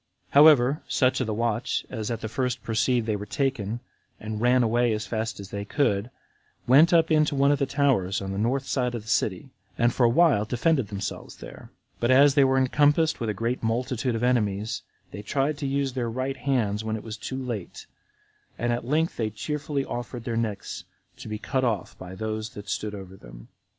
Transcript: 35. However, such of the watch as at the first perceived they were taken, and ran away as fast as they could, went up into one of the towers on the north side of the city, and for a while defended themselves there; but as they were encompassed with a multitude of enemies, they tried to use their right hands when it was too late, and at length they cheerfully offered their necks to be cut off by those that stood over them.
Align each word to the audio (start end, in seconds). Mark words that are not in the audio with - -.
35. 0.29 0.33
However, 0.33 0.81
such 0.87 1.21
of 1.21 1.27
the 1.27 1.33
watch 1.35 1.85
as 1.91 2.09
at 2.09 2.21
the 2.21 2.27
first 2.27 2.63
perceived 2.63 3.05
they 3.05 3.15
were 3.15 3.27
taken, 3.27 3.81
and 4.19 4.41
ran 4.41 4.63
away 4.63 4.93
as 4.93 5.05
fast 5.05 5.39
as 5.39 5.51
they 5.51 5.63
could, 5.63 6.09
went 6.65 6.91
up 6.91 7.11
into 7.11 7.35
one 7.35 7.51
of 7.51 7.59
the 7.59 7.67
towers 7.67 8.19
on 8.19 8.31
the 8.31 8.39
north 8.39 8.65
side 8.65 8.95
of 8.95 9.03
the 9.03 9.07
city, 9.07 9.51
and 9.77 9.93
for 9.93 10.03
a 10.03 10.09
while 10.09 10.43
defended 10.43 10.87
themselves 10.87 11.35
there; 11.35 11.69
but 11.99 12.09
as 12.09 12.33
they 12.33 12.43
were 12.43 12.57
encompassed 12.57 13.19
with 13.19 13.29
a 13.29 13.57
multitude 13.61 14.15
of 14.15 14.23
enemies, 14.23 14.81
they 15.11 15.21
tried 15.21 15.55
to 15.59 15.67
use 15.67 15.93
their 15.93 16.09
right 16.09 16.37
hands 16.37 16.83
when 16.83 16.95
it 16.95 17.03
was 17.03 17.15
too 17.15 17.37
late, 17.37 17.85
and 18.57 18.73
at 18.73 18.83
length 18.83 19.17
they 19.17 19.29
cheerfully 19.29 19.85
offered 19.85 20.23
their 20.23 20.35
necks 20.35 20.83
to 21.17 21.27
be 21.27 21.37
cut 21.37 21.63
off 21.63 21.95
by 21.99 22.15
those 22.15 22.49
that 22.55 22.67
stood 22.67 22.95
over 22.95 23.15
them. 23.15 23.49